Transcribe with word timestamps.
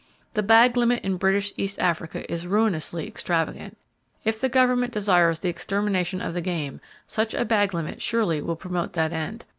The 0.33 0.41
bag 0.41 0.77
limit 0.77 1.03
in 1.03 1.17
British 1.17 1.53
East 1.57 1.77
Africa 1.77 2.25
is 2.27 2.47
ruinously 2.47 3.07
extravagant. 3.07 3.77
If 4.23 4.41
the 4.41 4.49
government 4.49 4.93
desires 4.93 5.37
the 5.41 5.49
extermination 5.49 6.21
of 6.21 6.33
the 6.33 6.41
game, 6.41 6.81
such 7.05 7.35
a 7.35 7.45
bag 7.45 7.71
limit 7.75 8.01
surely 8.01 8.41
will 8.41 8.55
promote 8.55 8.93
that 8.93 9.13
end. 9.13 9.45